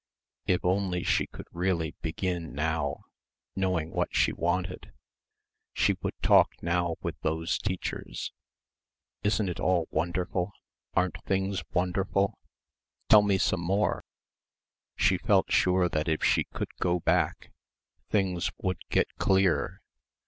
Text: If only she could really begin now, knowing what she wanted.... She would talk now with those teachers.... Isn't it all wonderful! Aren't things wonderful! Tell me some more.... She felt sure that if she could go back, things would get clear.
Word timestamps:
If 0.47 0.65
only 0.65 1.03
she 1.03 1.27
could 1.27 1.45
really 1.51 1.93
begin 2.01 2.55
now, 2.55 3.01
knowing 3.55 3.91
what 3.91 4.09
she 4.11 4.33
wanted.... 4.33 4.91
She 5.73 5.93
would 6.01 6.15
talk 6.23 6.49
now 6.63 6.95
with 7.03 7.21
those 7.21 7.59
teachers.... 7.59 8.33
Isn't 9.21 9.47
it 9.47 9.59
all 9.59 9.87
wonderful! 9.91 10.53
Aren't 10.95 11.23
things 11.25 11.63
wonderful! 11.71 12.39
Tell 13.09 13.21
me 13.21 13.37
some 13.37 13.61
more.... 13.61 14.03
She 14.97 15.19
felt 15.19 15.51
sure 15.51 15.87
that 15.89 16.07
if 16.09 16.23
she 16.23 16.45
could 16.45 16.73
go 16.79 16.99
back, 17.01 17.51
things 18.09 18.49
would 18.57 18.79
get 18.89 19.05
clear. 19.19 19.81